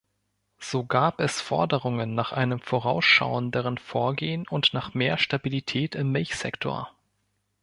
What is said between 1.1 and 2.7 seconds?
es Forderungen nach einem